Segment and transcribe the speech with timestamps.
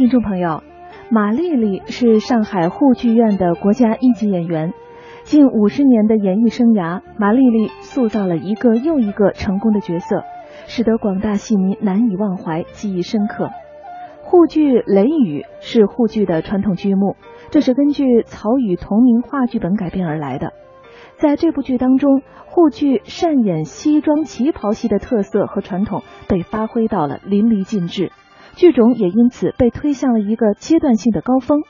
[0.00, 0.62] 听众朋友，
[1.10, 4.72] 马丽丽是上海沪剧院的国家一级演员，
[5.24, 10.24] 近五十年的演艺生涯，马丽丽塑造了一个又一个成功的角色，
[10.66, 13.50] 使得广大戏迷难以忘怀，记忆深刻。
[14.22, 17.16] 沪剧《雷雨》是沪剧的传统剧目，
[17.50, 20.54] 这是根据曹禺同名话剧本改编而来的。
[21.16, 28.12] 在这部剧当中，沪剧善演西装旗袍戏的特色和传统被发挥到了淋漓尽致。
[28.56, 31.62] 剧种也因此被推向了一个阶段性的高峰。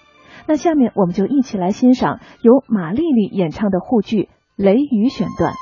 [0.47, 4.23] 那下面我们就一起来欣赏由马丽丽演唱的沪剧
[4.57, 5.53] 《雷雨》选段。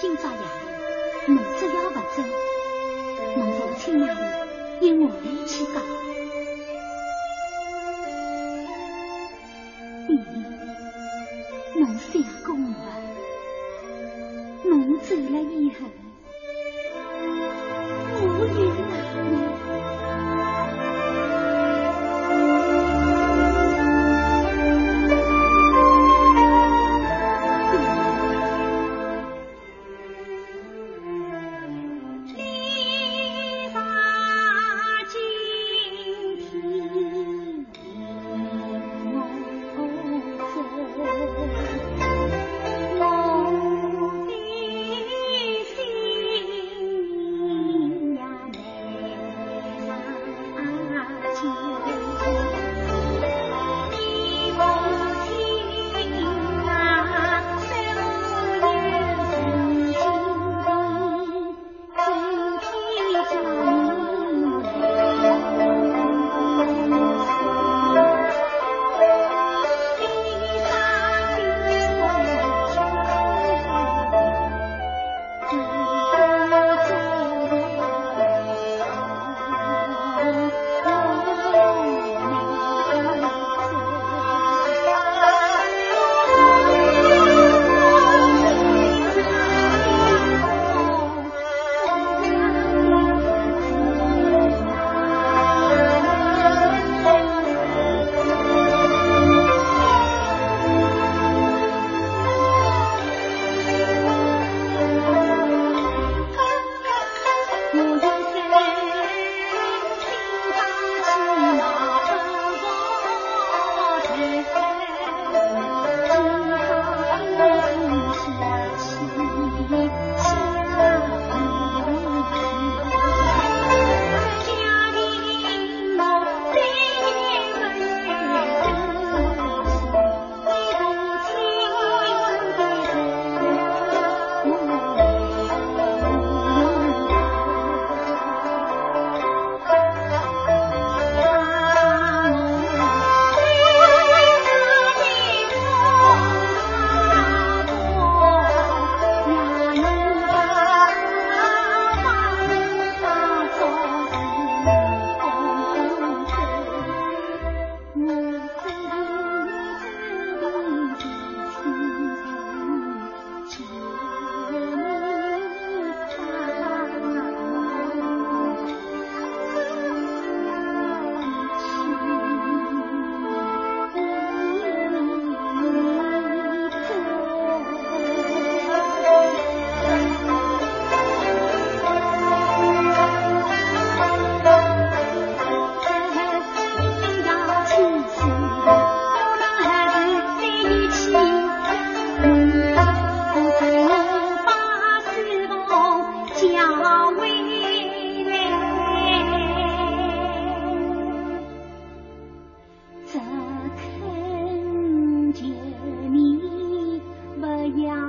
[0.00, 0.38] 今朝夜
[1.28, 2.22] 里，侬只要不走，
[3.36, 5.14] 侬父亲那里由我来
[5.46, 5.74] 去讲。
[10.08, 10.10] 弟，
[11.78, 12.41] 侬想？
[15.12, 15.86] 死了以后，
[18.18, 18.71] 我与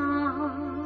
[0.03, 0.82] 啊